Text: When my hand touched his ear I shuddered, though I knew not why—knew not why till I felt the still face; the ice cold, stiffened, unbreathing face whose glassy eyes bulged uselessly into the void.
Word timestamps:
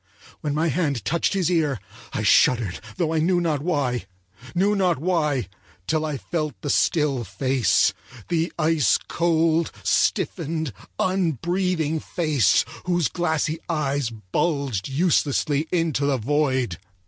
When 0.39 0.55
my 0.55 0.69
hand 0.69 1.05
touched 1.05 1.33
his 1.33 1.51
ear 1.51 1.79
I 2.13 2.23
shuddered, 2.23 2.79
though 2.97 3.13
I 3.13 3.19
knew 3.19 3.39
not 3.39 3.61
why—knew 3.61 4.75
not 4.75 4.97
why 4.97 5.47
till 5.85 6.07
I 6.07 6.17
felt 6.17 6.59
the 6.63 6.71
still 6.71 7.23
face; 7.23 7.93
the 8.27 8.51
ice 8.57 8.97
cold, 9.07 9.71
stiffened, 9.83 10.73
unbreathing 10.97 11.99
face 11.99 12.65
whose 12.85 13.09
glassy 13.09 13.59
eyes 13.69 14.09
bulged 14.09 14.87
uselessly 14.87 15.67
into 15.71 16.07
the 16.07 16.17
void. 16.17 16.79